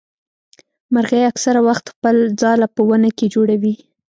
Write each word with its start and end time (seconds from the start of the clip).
مرغۍ 0.93 1.23
اکثره 1.31 1.59
وخت 1.67 1.85
خپل 1.93 2.15
ځاله 2.41 2.67
په 2.75 2.81
ونه 2.89 3.09
کي 3.17 3.25
جوړوي. 3.33 3.73